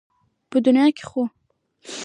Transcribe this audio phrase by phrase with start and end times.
[0.49, 1.23] په دنيا کې خو